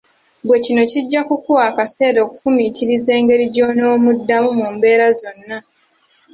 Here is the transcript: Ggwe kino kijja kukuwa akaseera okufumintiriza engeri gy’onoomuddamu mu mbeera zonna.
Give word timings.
Ggwe 0.43 0.57
kino 0.65 0.83
kijja 0.91 1.21
kukuwa 1.27 1.61
akaseera 1.69 2.19
okufumintiriza 2.25 3.11
engeri 3.19 3.45
gy’onoomuddamu 3.53 4.49
mu 4.59 4.67
mbeera 4.75 5.07
zonna. 5.19 5.57